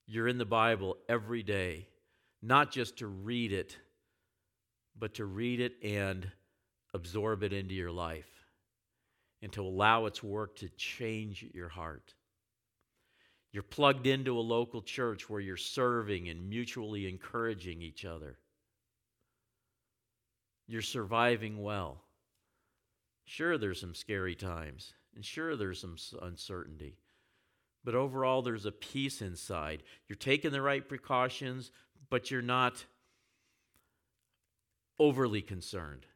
You're 0.07 0.29
in 0.29 0.39
the 0.39 0.45
Bible 0.45 0.97
every 1.09 1.43
day, 1.43 1.89
not 2.41 2.71
just 2.71 2.99
to 2.99 3.09
read 3.09 3.53
it, 3.53 3.77
but 4.97 5.15
to 5.15 5.25
read 5.25 5.61
it 5.61 5.75
and 5.83 6.31
absorb 6.95 7.43
it 7.43 7.53
into 7.53 7.75
your 7.75 7.91
life 7.91 8.31
and 9.43 9.53
to 9.55 9.63
allow 9.63 10.07
its 10.07 10.23
work 10.23 10.55
to 10.57 10.69
change 10.71 11.45
your 11.53 11.69
heart. 11.69 12.15
You're 13.53 13.65
plugged 13.65 14.07
into 14.07 14.39
a 14.39 14.41
local 14.41 14.83
church 14.83 15.29
where 15.29 15.41
you're 15.41 15.57
serving 15.57 16.29
and 16.29 16.49
mutually 16.49 17.09
encouraging 17.09 17.83
each 17.83 18.05
other. 18.05 18.39
You're 20.69 20.81
surviving 20.81 21.61
well. 21.61 22.05
Sure, 23.25 23.59
there's 23.59 23.81
some 23.81 23.97
scary 23.97 24.37
times. 24.37 24.95
And 25.15 25.25
sure, 25.25 25.57
there's 25.57 25.81
some 25.81 25.97
uncertainty. 26.23 26.97
But 27.85 27.95
overall, 27.95 28.43
there's 28.43 28.67
a 28.67 28.73
peace 28.73 29.21
inside. 29.21 29.83
You're 30.09 30.17
taking 30.17 30.53
the 30.53 30.63
right 30.63 30.89
precautions, 30.89 31.71
but 32.11 32.31
you're 32.31 32.43
not 32.43 32.85
overly 34.99 35.43
concerned. 35.43 36.07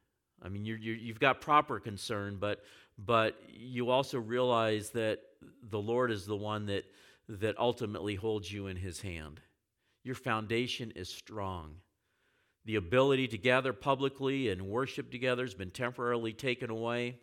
I 0.41 0.49
mean, 0.49 0.65
you're, 0.65 0.77
you 0.77 1.11
have 1.11 1.19
got 1.19 1.41
proper 1.41 1.79
concern, 1.79 2.37
but, 2.39 2.63
but 2.97 3.39
you 3.49 3.89
also 3.89 4.19
realize 4.19 4.91
that 4.91 5.19
the 5.69 5.79
Lord 5.79 6.11
is 6.11 6.25
the 6.25 6.35
one 6.35 6.67
that, 6.67 6.85
that 7.27 7.57
ultimately 7.59 8.15
holds 8.15 8.51
you 8.51 8.67
in 8.67 8.77
his 8.77 9.01
hand. 9.01 9.41
Your 10.03 10.15
foundation 10.15 10.91
is 10.95 11.09
strong. 11.09 11.75
The 12.65 12.75
ability 12.75 13.27
to 13.29 13.37
gather 13.37 13.73
publicly 13.73 14.49
and 14.49 14.61
worship 14.67 15.11
together 15.11 15.43
has 15.43 15.53
been 15.53 15.71
temporarily 15.71 16.33
taken 16.33 16.69
away. 16.69 17.17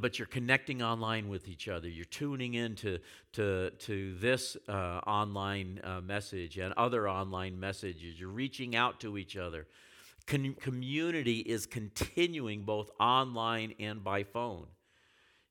But 0.00 0.18
you're 0.18 0.26
connecting 0.26 0.82
online 0.82 1.28
with 1.28 1.48
each 1.48 1.68
other. 1.68 1.88
You're 1.88 2.04
tuning 2.04 2.54
in 2.54 2.74
to, 2.76 2.98
to, 3.34 3.70
to 3.70 4.14
this 4.16 4.56
uh, 4.68 5.00
online 5.06 5.80
uh, 5.84 6.00
message 6.00 6.58
and 6.58 6.72
other 6.74 7.08
online 7.08 7.58
messages. 7.58 8.18
You're 8.18 8.28
reaching 8.28 8.74
out 8.76 9.00
to 9.00 9.18
each 9.18 9.36
other. 9.36 9.66
Con- 10.26 10.56
community 10.60 11.38
is 11.38 11.66
continuing 11.66 12.64
both 12.64 12.90
online 12.98 13.74
and 13.78 14.02
by 14.02 14.24
phone. 14.24 14.66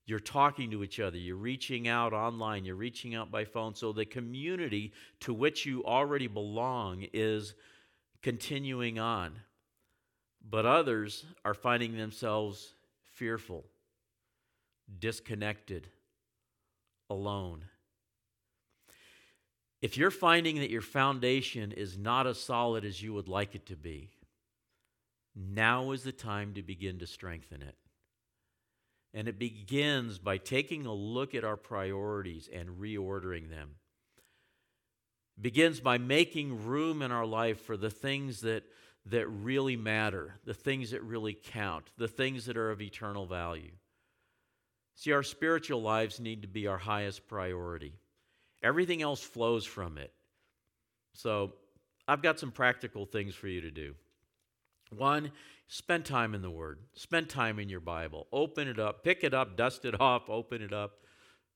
You're 0.06 0.20
talking 0.20 0.70
to 0.72 0.84
each 0.84 1.00
other. 1.00 1.18
You're 1.18 1.36
reaching 1.36 1.88
out 1.88 2.14
online. 2.14 2.66
You're 2.66 2.76
reaching 2.76 3.16
out 3.16 3.32
by 3.32 3.46
phone. 3.46 3.74
So 3.74 3.92
the 3.92 4.06
community 4.06 4.94
to 5.22 5.34
which 5.34 5.66
you 5.66 5.84
already 5.84 6.28
belong 6.28 7.08
is 7.14 7.56
continuing 8.22 9.00
on. 9.00 9.34
But 10.48 10.66
others 10.66 11.26
are 11.44 11.56
finding 11.56 11.98
themselves 11.98 12.74
fearful 13.14 13.66
disconnected, 15.00 15.90
alone. 17.10 17.66
If 19.82 19.98
you're 19.98 20.12
finding 20.12 20.60
that 20.60 20.72
your 20.72 20.82
foundation 20.82 21.72
is 21.72 21.98
not 21.98 22.26
as 22.26 22.40
solid 22.40 22.86
as 22.86 23.02
you 23.02 23.14
would 23.14 23.28
like 23.28 23.54
it 23.56 23.68
to 23.68 23.76
be, 23.76 24.10
now 25.36 25.92
is 25.92 26.04
the 26.04 26.12
time 26.12 26.54
to 26.54 26.64
begin 26.64 27.00
to 27.00 27.08
strengthen 27.08 27.62
it. 27.62 27.76
And 29.14 29.28
it 29.28 29.38
begins 29.38 30.18
by 30.18 30.38
taking 30.38 30.86
a 30.86 30.94
look 30.94 31.36
at 31.36 31.44
our 31.44 31.58
priorities 31.58 32.50
and 32.52 32.82
reordering 32.82 33.50
them. 33.50 33.76
It 35.38 35.44
begins 35.44 35.80
by 35.80 35.98
making 35.98 36.66
room 36.66 37.02
in 37.02 37.12
our 37.12 37.26
life 37.26 37.62
for 37.62 37.78
the 37.78 37.90
things 37.90 38.42
that, 38.42 38.64
that 39.06 39.28
really 39.28 39.76
matter, 39.76 40.36
the 40.46 40.54
things 40.54 40.92
that 40.92 41.04
really 41.04 41.34
count, 41.34 41.92
the 41.98 42.08
things 42.08 42.46
that 42.46 42.58
are 42.58 42.72
of 42.72 42.82
eternal 42.82 43.26
value. 43.26 43.72
See, 44.96 45.12
our 45.12 45.24
spiritual 45.24 45.82
lives 45.82 46.20
need 46.20 46.42
to 46.42 46.48
be 46.48 46.68
our 46.68 46.78
highest 46.78 47.28
priority. 47.28 47.94
Everything 48.64 49.02
else 49.02 49.22
flows 49.22 49.66
from 49.66 49.98
it. 49.98 50.12
So, 51.14 51.54
I've 52.08 52.22
got 52.22 52.40
some 52.40 52.52
practical 52.52 53.06
things 53.06 53.36
for 53.36 53.48
you 53.48 53.62
to 53.62 53.72
do. 53.72 53.96
One, 54.96 55.32
spend 55.68 56.06
time 56.06 56.36
in 56.36 56.42
the 56.42 56.50
Word. 56.50 56.80
Spend 56.94 57.30
time 57.30 57.60
in 57.60 57.68
your 57.68 57.80
Bible. 57.80 58.28
Open 58.32 58.68
it 58.68 58.80
up, 58.80 59.04
pick 59.04 59.24
it 59.24 59.34
up, 59.34 59.58
dust 59.58 59.86
it 59.86 60.00
off, 60.02 60.30
open 60.30 60.62
it 60.62 60.74
up. 60.74 61.00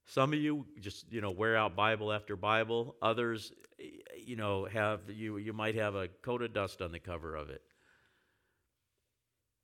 Some 0.06 0.34
of 0.34 0.40
you 0.40 0.66
just, 0.80 1.12
you 1.12 1.22
know, 1.22 1.32
wear 1.32 1.56
out 1.56 1.76
Bible 1.76 2.12
after 2.12 2.36
Bible. 2.36 2.96
Others, 3.02 3.54
eh, 3.80 3.84
you 4.18 4.36
know, 4.36 4.66
have 4.66 5.02
you 5.08 5.38
you 5.38 5.54
might 5.54 5.76
have 5.76 5.96
a 5.96 6.08
coat 6.08 6.42
of 6.42 6.54
dust 6.54 6.82
on 6.82 6.92
the 6.92 7.00
cover 7.00 7.36
of 7.36 7.50
it. 7.50 7.62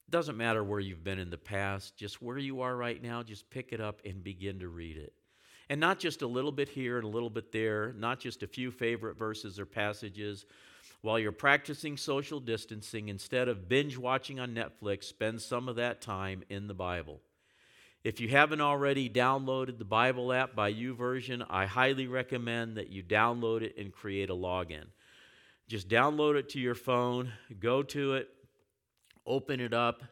Doesn't 0.09 0.37
matter 0.37 0.63
where 0.63 0.79
you've 0.79 1.03
been 1.03 1.19
in 1.19 1.29
the 1.31 1.37
past, 1.37 1.97
just 1.97 2.21
where 2.21 2.37
you 2.37 2.61
are 2.61 2.75
right 2.75 3.01
now, 3.01 3.23
just 3.23 3.49
pick 3.49 3.73
it 3.73 3.81
up 3.81 4.01
and 4.05 4.23
begin 4.23 4.59
to 4.59 4.67
read 4.67 4.97
it. 4.97 5.13
And 5.69 5.79
not 5.79 5.99
just 5.99 6.21
a 6.21 6.27
little 6.27 6.51
bit 6.51 6.69
here 6.69 6.97
and 6.97 7.05
a 7.05 7.09
little 7.09 7.29
bit 7.29 7.51
there, 7.51 7.93
not 7.97 8.19
just 8.19 8.43
a 8.43 8.47
few 8.47 8.69
favorite 8.69 9.17
verses 9.17 9.59
or 9.59 9.65
passages. 9.65 10.45
While 11.01 11.17
you're 11.17 11.31
practicing 11.31 11.97
social 11.97 12.39
distancing, 12.39 13.09
instead 13.09 13.47
of 13.47 13.67
binge 13.67 13.97
watching 13.97 14.39
on 14.39 14.53
Netflix, 14.53 15.05
spend 15.05 15.41
some 15.41 15.67
of 15.67 15.77
that 15.77 16.01
time 16.01 16.43
in 16.49 16.67
the 16.67 16.75
Bible. 16.75 17.19
If 18.03 18.19
you 18.19 18.27
haven't 18.29 18.61
already 18.61 19.09
downloaded 19.09 19.79
the 19.79 19.85
Bible 19.85 20.31
app 20.31 20.55
by 20.55 20.71
YouVersion, 20.71 21.43
I 21.49 21.65
highly 21.65 22.05
recommend 22.05 22.77
that 22.77 22.91
you 22.91 23.01
download 23.01 23.63
it 23.63 23.75
and 23.79 23.91
create 23.91 24.29
a 24.29 24.35
login. 24.35 24.85
Just 25.67 25.89
download 25.89 26.35
it 26.35 26.49
to 26.49 26.59
your 26.59 26.75
phone, 26.75 27.31
go 27.59 27.81
to 27.81 28.13
it, 28.13 28.29
open 29.25 29.59
it 29.59 29.73
up, 29.73 30.03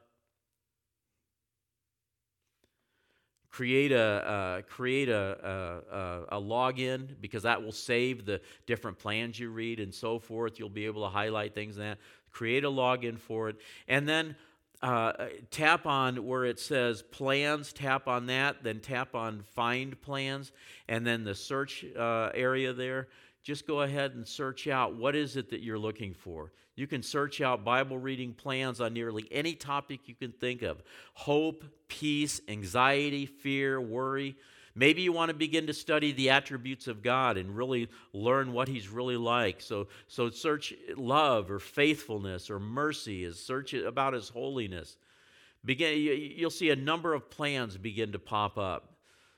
create 3.53 3.91
a 3.91 3.99
uh, 3.99 4.61
create 4.63 5.09
a, 5.09 5.85
a, 6.31 6.37
a, 6.37 6.41
login 6.41 7.07
because 7.21 7.43
that 7.43 7.61
will 7.61 7.71
save 7.71 8.25
the 8.25 8.41
different 8.65 8.97
plans 8.97 9.39
you 9.39 9.49
read 9.49 9.79
and 9.79 9.93
so 9.93 10.17
forth. 10.17 10.57
You'll 10.57 10.69
be 10.69 10.85
able 10.85 11.03
to 11.03 11.09
highlight 11.09 11.53
things 11.53 11.77
in 11.77 11.83
that. 11.83 11.99
Create 12.31 12.63
a 12.63 12.69
login 12.69 13.19
for 13.19 13.49
it, 13.49 13.57
and 13.87 14.09
then 14.09 14.35
uh, 14.81 15.13
tap 15.51 15.85
on 15.85 16.25
where 16.25 16.45
it 16.45 16.59
says 16.59 17.03
plans. 17.03 17.71
Tap 17.71 18.07
on 18.07 18.25
that, 18.25 18.63
then 18.63 18.79
tap 18.79 19.13
on 19.13 19.43
find 19.53 20.01
plans, 20.01 20.51
and 20.89 21.05
then 21.05 21.23
the 21.23 21.35
search 21.35 21.85
uh, 21.97 22.31
area 22.33 22.73
there. 22.73 23.07
Just 23.43 23.67
go 23.67 23.81
ahead 23.81 24.13
and 24.15 24.25
search 24.25 24.67
out 24.67 24.95
what 24.95 25.15
is 25.15 25.35
it 25.35 25.49
that 25.49 25.61
you're 25.61 25.77
looking 25.77 26.13
for. 26.13 26.53
You 26.75 26.87
can 26.87 27.03
search 27.03 27.41
out 27.41 27.63
Bible 27.63 27.97
reading 27.97 28.33
plans 28.33 28.81
on 28.81 28.93
nearly 28.93 29.27
any 29.31 29.53
topic 29.53 30.01
you 30.07 30.15
can 30.15 30.31
think 30.31 30.61
of 30.61 30.81
hope, 31.13 31.63
peace, 31.87 32.41
anxiety, 32.47 33.25
fear, 33.25 33.79
worry. 33.79 34.35
Maybe 34.75 35.03
you 35.03 35.11
want 35.11 35.29
to 35.29 35.35
begin 35.35 35.67
to 35.67 35.73
study 35.73 36.13
the 36.13 36.31
attributes 36.31 36.87
of 36.87 37.03
God 37.03 37.37
and 37.37 37.55
really 37.55 37.89
learn 38.11 38.53
what 38.53 38.67
He's 38.67 38.89
really 38.89 39.17
like. 39.17 39.61
So, 39.61 39.87
so 40.07 40.31
search 40.31 40.73
love 40.97 41.51
or 41.51 41.59
faithfulness 41.59 42.49
or 42.49 42.59
mercy, 42.59 43.23
is 43.23 43.39
search 43.39 43.75
about 43.75 44.13
His 44.13 44.29
holiness. 44.29 44.97
Begin, 45.63 45.97
you'll 46.35 46.49
see 46.49 46.71
a 46.71 46.75
number 46.75 47.13
of 47.13 47.29
plans 47.29 47.77
begin 47.77 48.13
to 48.13 48.19
pop 48.19 48.57
up. 48.57 48.92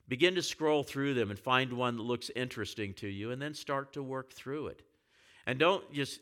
Begin 0.08 0.36
to 0.36 0.42
scroll 0.42 0.84
through 0.84 1.16
them 1.16 1.32
and 1.32 1.40
find 1.40 1.74
one 1.74 1.98
that 1.98 2.04
looks 2.04 2.30
interesting 2.36 2.94
to 2.96 3.08
you, 3.08 3.32
and 3.32 3.42
then 3.42 3.54
start 3.54 3.94
to 3.94 4.04
work 4.04 4.34
through 4.34 4.68
it. 4.68 4.84
And 5.48 5.60
don't 5.60 5.92
just 5.94 6.20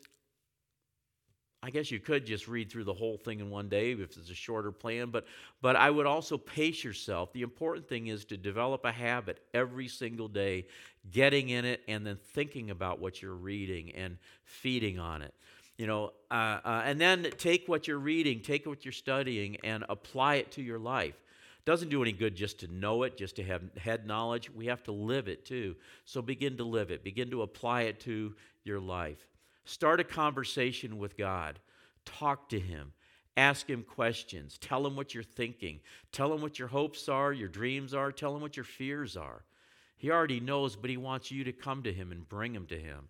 I 1.66 1.70
guess 1.70 1.90
you 1.90 2.00
could 2.02 2.26
just 2.26 2.50
read 2.50 2.70
through 2.70 2.84
the 2.84 2.94
whole 2.94 3.16
thing 3.16 3.40
in 3.40 3.50
one 3.50 3.70
day 3.70 3.94
if 3.94 4.18
it's 4.18 4.30
a 4.30 4.36
shorter 4.36 4.74
plan, 4.74 5.12
but, 5.12 5.26
but 5.62 5.78
I 5.78 5.90
would 5.90 6.06
also 6.06 6.38
pace 6.38 6.84
yourself. 6.84 7.32
The 7.32 7.42
important 7.42 7.88
thing 7.88 8.08
is 8.08 8.26
to 8.26 8.38
develop 8.38 8.84
a 8.84 8.92
habit 8.92 9.40
every 9.54 9.88
single 9.88 10.28
day, 10.28 10.68
getting 11.10 11.48
in 11.48 11.64
it 11.64 11.82
and 11.88 12.06
then 12.06 12.18
thinking 12.34 12.70
about 12.70 13.00
what 13.00 13.22
you're 13.22 13.34
reading 13.34 13.92
and 13.96 14.18
feeding 14.44 15.00
on 15.00 15.22
it. 15.22 15.34
You 15.78 15.88
know, 15.88 16.12
uh, 16.30 16.60
uh, 16.66 16.82
and 16.84 17.00
then 17.00 17.30
take 17.38 17.70
what 17.70 17.88
you're 17.88 17.98
reading, 17.98 18.42
take 18.42 18.66
what 18.66 18.84
you're 18.84 18.92
studying, 18.92 19.56
and 19.64 19.86
apply 19.88 20.36
it 20.36 20.52
to 20.52 20.62
your 20.62 20.80
life. 20.80 21.23
Doesn't 21.66 21.90
do 21.90 22.02
any 22.02 22.12
good 22.12 22.36
just 22.36 22.60
to 22.60 22.68
know 22.68 23.04
it, 23.04 23.18
just 23.18 23.38
to 23.38 23.44
have 23.44 23.62
head 23.78 24.06
knowledge. 24.06 24.50
We 24.50 24.66
have 24.66 24.84
to 24.84 24.92
live 24.92 25.28
it 25.28 25.46
too. 25.46 25.76
So 26.06 26.22
begin 26.22 26.58
to 26.58 26.64
live 26.64 26.92
it, 26.92 27.04
begin 27.04 27.30
to 27.32 27.42
apply 27.42 27.84
it 27.84 28.00
to 28.02 28.36
your 28.64 28.80
life. 28.80 29.28
Start 29.66 30.00
a 30.00 30.04
conversation 30.04 30.98
with 30.98 31.18
God. 31.18 31.60
Talk 32.06 32.50
to 32.50 32.60
Him. 32.60 32.92
Ask 33.38 33.70
Him 33.70 33.84
questions. 33.84 34.58
Tell 34.58 34.86
Him 34.86 34.96
what 34.96 35.14
you're 35.14 35.24
thinking. 35.24 35.80
Tell 36.12 36.34
Him 36.34 36.42
what 36.42 36.60
your 36.60 36.68
hopes 36.68 37.08
are, 37.08 37.32
your 37.32 37.48
dreams 37.48 37.94
are. 37.94 38.12
Tell 38.12 38.36
Him 38.36 38.42
what 38.42 38.58
your 38.58 38.66
fears 38.66 39.16
are. 39.16 39.44
He 39.98 40.12
already 40.12 40.42
knows, 40.42 40.76
but 40.76 40.90
He 40.90 40.98
wants 40.98 41.32
you 41.32 41.46
to 41.46 41.54
come 41.54 41.84
to 41.84 41.94
Him 41.94 42.12
and 42.12 42.28
bring 42.28 42.54
Him 42.54 42.66
to 42.68 42.78
Him. 42.78 43.08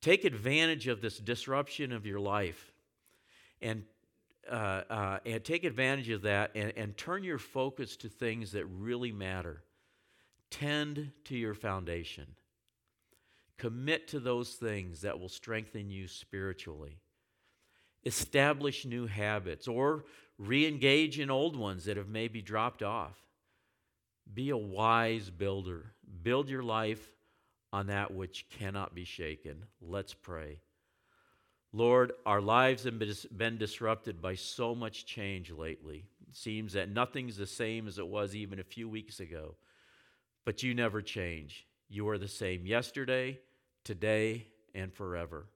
Take 0.00 0.24
advantage 0.24 0.88
of 0.88 1.02
this 1.02 1.18
disruption 1.18 1.92
of 1.92 2.06
your 2.06 2.20
life 2.20 2.72
and, 3.60 3.84
uh, 4.50 4.82
uh, 4.90 5.18
and 5.24 5.44
take 5.44 5.64
advantage 5.64 6.10
of 6.10 6.22
that 6.22 6.50
and, 6.54 6.72
and 6.76 6.96
turn 6.96 7.24
your 7.24 7.38
focus 7.38 7.96
to 7.98 8.08
things 8.08 8.52
that 8.52 8.64
really 8.66 9.12
matter. 9.12 9.62
Tend 10.50 11.12
to 11.24 11.36
your 11.36 11.54
foundation. 11.54 12.26
Commit 13.58 14.08
to 14.08 14.20
those 14.20 14.50
things 14.50 15.00
that 15.02 15.18
will 15.18 15.28
strengthen 15.28 15.90
you 15.90 16.06
spiritually. 16.06 17.00
Establish 18.04 18.86
new 18.86 19.06
habits 19.06 19.66
or 19.66 20.04
re 20.38 20.66
engage 20.66 21.18
in 21.18 21.30
old 21.30 21.56
ones 21.56 21.84
that 21.84 21.96
have 21.96 22.08
maybe 22.08 22.40
dropped 22.40 22.82
off. 22.82 23.16
Be 24.32 24.50
a 24.50 24.56
wise 24.56 25.30
builder. 25.30 25.92
Build 26.22 26.48
your 26.48 26.62
life 26.62 27.04
on 27.72 27.88
that 27.88 28.14
which 28.14 28.46
cannot 28.50 28.94
be 28.94 29.04
shaken. 29.04 29.64
Let's 29.80 30.14
pray. 30.14 30.60
Lord, 31.72 32.12
our 32.24 32.40
lives 32.40 32.84
have 32.84 32.98
been 33.36 33.58
disrupted 33.58 34.22
by 34.22 34.34
so 34.34 34.74
much 34.74 35.04
change 35.04 35.50
lately. 35.50 36.06
It 36.28 36.36
seems 36.36 36.72
that 36.72 36.90
nothing's 36.90 37.36
the 37.36 37.46
same 37.46 37.86
as 37.86 37.98
it 37.98 38.08
was 38.08 38.34
even 38.34 38.58
a 38.58 38.64
few 38.64 38.88
weeks 38.88 39.20
ago. 39.20 39.56
But 40.46 40.62
you 40.62 40.74
never 40.74 41.02
change. 41.02 41.66
You 41.88 42.08
are 42.08 42.18
the 42.18 42.28
same 42.28 42.66
yesterday, 42.66 43.38
today, 43.84 44.46
and 44.74 44.92
forever. 44.92 45.46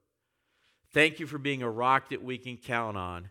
Thank 0.92 1.18
you 1.18 1.27
for 1.27 1.38
being 1.38 1.62
a 1.62 1.70
rock 1.70 2.11
that 2.11 2.22
we 2.22 2.37
can 2.37 2.59
count 2.59 2.98
on. 2.98 3.31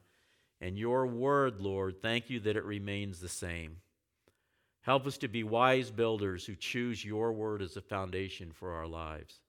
And 0.59 0.77
your 0.77 1.05
word, 1.05 1.59
Lord, 1.59 2.01
thank 2.01 2.29
you 2.29 2.39
that 2.41 2.55
it 2.55 2.63
remains 2.63 3.19
the 3.19 3.29
same. 3.29 3.77
Help 4.81 5.05
us 5.05 5.19
to 5.19 5.27
be 5.27 5.43
wise 5.43 5.91
builders 5.91 6.45
who 6.45 6.55
choose 6.55 7.05
your 7.05 7.31
word 7.31 7.61
as 7.61 7.77
a 7.77 7.81
foundation 7.81 8.51
for 8.51 8.71
our 8.73 8.87
lives. 8.87 9.40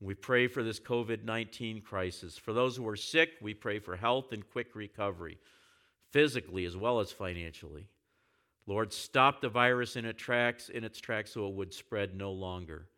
We 0.00 0.14
pray 0.14 0.48
for 0.48 0.62
this 0.62 0.80
COVID 0.80 1.24
19 1.24 1.80
crisis. 1.82 2.36
For 2.36 2.52
those 2.52 2.76
who 2.76 2.86
are 2.88 2.96
sick, 2.96 3.30
we 3.40 3.54
pray 3.54 3.78
for 3.78 3.96
health 3.96 4.32
and 4.32 4.48
quick 4.48 4.74
recovery, 4.74 5.38
physically 6.10 6.64
as 6.64 6.76
well 6.76 7.00
as 7.00 7.12
financially. 7.12 7.86
Lord, 8.66 8.92
stop 8.92 9.40
the 9.40 9.48
virus 9.48 9.96
in 9.96 10.04
its 10.04 10.20
tracks, 10.20 10.68
in 10.68 10.84
its 10.84 11.00
tracks 11.00 11.32
so 11.32 11.48
it 11.48 11.54
would 11.54 11.74
spread 11.74 12.16
no 12.16 12.32
longer. 12.32 12.88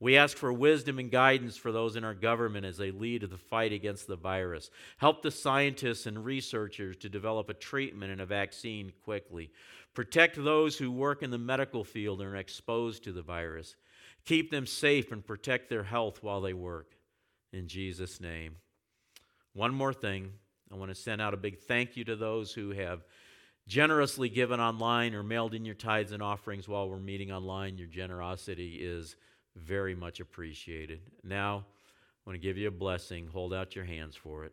We 0.00 0.16
ask 0.16 0.36
for 0.36 0.52
wisdom 0.52 0.98
and 0.98 1.10
guidance 1.10 1.56
for 1.56 1.70
those 1.72 1.96
in 1.96 2.04
our 2.04 2.14
government 2.14 2.66
as 2.66 2.76
they 2.76 2.90
lead 2.90 3.22
the 3.22 3.38
fight 3.38 3.72
against 3.72 4.06
the 4.06 4.16
virus. 4.16 4.70
Help 4.98 5.22
the 5.22 5.30
scientists 5.30 6.06
and 6.06 6.24
researchers 6.24 6.96
to 6.98 7.08
develop 7.08 7.48
a 7.48 7.54
treatment 7.54 8.10
and 8.12 8.20
a 8.20 8.26
vaccine 8.26 8.92
quickly. 9.04 9.50
Protect 9.94 10.36
those 10.36 10.76
who 10.76 10.90
work 10.90 11.22
in 11.22 11.30
the 11.30 11.38
medical 11.38 11.84
field 11.84 12.20
and 12.20 12.34
are 12.34 12.36
exposed 12.36 13.04
to 13.04 13.12
the 13.12 13.22
virus. 13.22 13.76
Keep 14.24 14.50
them 14.50 14.66
safe 14.66 15.12
and 15.12 15.26
protect 15.26 15.68
their 15.68 15.84
health 15.84 16.22
while 16.22 16.40
they 16.40 16.54
work. 16.54 16.92
In 17.52 17.68
Jesus' 17.68 18.20
name. 18.20 18.56
One 19.52 19.74
more 19.74 19.92
thing. 19.92 20.32
I 20.72 20.76
want 20.76 20.90
to 20.90 20.94
send 20.94 21.20
out 21.20 21.34
a 21.34 21.38
big 21.38 21.58
thank 21.58 21.96
you 21.96 22.04
to 22.04 22.16
those 22.16 22.52
who 22.52 22.70
have 22.70 23.04
generously 23.68 24.28
given 24.28 24.60
online 24.60 25.14
or 25.14 25.22
mailed 25.22 25.54
in 25.54 25.64
your 25.64 25.74
tithes 25.74 26.12
and 26.12 26.22
offerings 26.22 26.68
while 26.68 26.88
we're 26.88 26.98
meeting 26.98 27.30
online. 27.30 27.78
Your 27.78 27.86
generosity 27.86 28.78
is 28.80 29.16
very 29.56 29.94
much 29.94 30.20
appreciated. 30.20 31.00
Now, 31.22 31.64
I 32.26 32.30
want 32.30 32.40
to 32.40 32.46
give 32.46 32.58
you 32.58 32.68
a 32.68 32.72
blessing. 32.72 33.28
Hold 33.28 33.54
out 33.54 33.76
your 33.76 33.84
hands 33.84 34.16
for 34.16 34.44
it. 34.44 34.52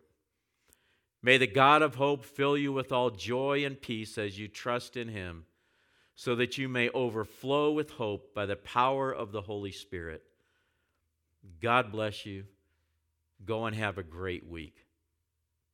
May 1.24 1.38
the 1.38 1.48
God 1.48 1.82
of 1.82 1.96
hope 1.96 2.26
fill 2.26 2.58
you 2.58 2.74
with 2.74 2.92
all 2.92 3.10
joy 3.10 3.64
and 3.66 3.80
peace 3.80 4.18
as 4.18 4.40
you 4.40 4.48
trust 4.48 4.98
in 4.98 5.08
him, 5.08 5.46
so 6.16 6.36
that 6.36 6.58
you 6.58 6.70
may 6.70 6.90
overflow 6.90 7.72
with 7.72 7.92
hope 7.92 8.34
by 8.34 8.46
the 8.46 8.56
power 8.56 9.12
of 9.12 9.32
the 9.32 9.42
Holy 9.42 9.72
Spirit. 9.72 10.24
God 11.62 11.92
bless 11.92 12.26
you. 12.26 12.46
Go 13.46 13.66
and 13.66 13.76
have 13.76 13.98
a 13.98 14.04
great 14.04 14.48
week. 14.48 14.86